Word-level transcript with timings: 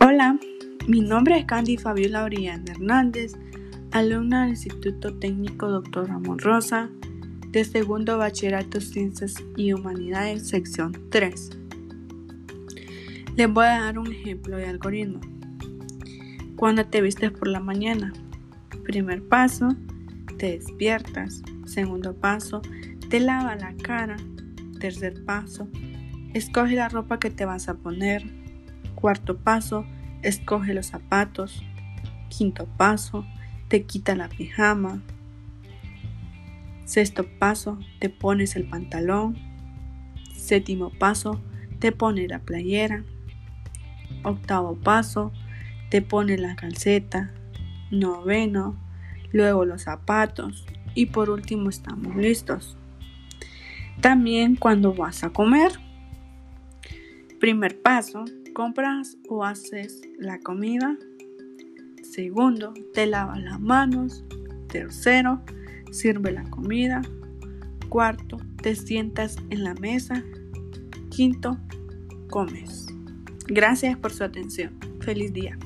Hola, 0.00 0.38
mi 0.86 1.00
nombre 1.00 1.38
es 1.38 1.44
Candy 1.44 1.76
Fabiola 1.76 2.22
Oriana 2.22 2.64
Hernández, 2.70 3.32
alumna 3.90 4.42
del 4.42 4.50
Instituto 4.50 5.12
Técnico 5.18 5.68
Dr. 5.68 6.08
Ramón 6.08 6.38
Rosa, 6.38 6.88
de 7.48 7.64
segundo 7.64 8.16
Bachillerato 8.16 8.80
Ciencias 8.80 9.34
y 9.56 9.72
Humanidades, 9.72 10.48
sección 10.48 10.92
3. 11.10 11.50
Les 13.36 13.52
voy 13.52 13.66
a 13.66 13.80
dar 13.80 13.98
un 13.98 14.12
ejemplo 14.12 14.56
de 14.56 14.66
algoritmo. 14.66 15.20
Cuando 16.54 16.86
te 16.86 17.02
vistes 17.02 17.32
por 17.32 17.48
la 17.48 17.60
mañana, 17.60 18.12
primer 18.84 19.22
paso, 19.26 19.74
te 20.38 20.58
despiertas. 20.58 21.42
Segundo 21.66 22.14
paso, 22.14 22.62
te 23.10 23.18
lava 23.18 23.56
la 23.56 23.74
cara. 23.76 24.16
Tercer 24.78 25.24
paso, 25.24 25.68
escoge 26.34 26.76
la 26.76 26.88
ropa 26.88 27.18
que 27.18 27.30
te 27.30 27.44
vas 27.44 27.68
a 27.68 27.74
poner. 27.74 28.47
Cuarto 29.00 29.38
paso, 29.38 29.86
escoge 30.22 30.74
los 30.74 30.86
zapatos. 30.86 31.62
Quinto 32.28 32.66
paso, 32.76 33.24
te 33.68 33.84
quita 33.84 34.16
la 34.16 34.28
pijama. 34.28 35.02
Sexto 36.84 37.24
paso, 37.38 37.78
te 38.00 38.08
pones 38.08 38.56
el 38.56 38.68
pantalón. 38.68 39.38
Séptimo 40.34 40.90
paso, 40.90 41.40
te 41.78 41.92
pones 41.92 42.28
la 42.28 42.40
playera. 42.40 43.04
Octavo 44.24 44.74
paso, 44.74 45.30
te 45.90 46.02
pones 46.02 46.40
la 46.40 46.56
calceta. 46.56 47.30
Noveno, 47.92 48.76
luego 49.30 49.64
los 49.64 49.82
zapatos. 49.82 50.66
Y 50.96 51.06
por 51.06 51.30
último 51.30 51.70
estamos 51.70 52.16
listos. 52.16 52.76
También 54.00 54.56
cuando 54.56 54.92
vas 54.92 55.22
a 55.22 55.30
comer. 55.30 55.70
Primer 57.40 57.80
paso, 57.80 58.24
compras 58.52 59.16
o 59.28 59.44
haces 59.44 60.02
la 60.18 60.40
comida. 60.40 60.96
Segundo, 62.02 62.74
te 62.94 63.06
lavas 63.06 63.40
las 63.40 63.60
manos. 63.60 64.24
Tercero, 64.68 65.40
sirve 65.92 66.32
la 66.32 66.42
comida. 66.50 67.00
Cuarto, 67.88 68.38
te 68.60 68.74
sientas 68.74 69.36
en 69.50 69.62
la 69.62 69.74
mesa. 69.74 70.24
Quinto, 71.10 71.58
comes. 72.28 72.86
Gracias 73.46 73.96
por 73.96 74.12
su 74.12 74.24
atención. 74.24 74.78
Feliz 75.00 75.32
día. 75.32 75.56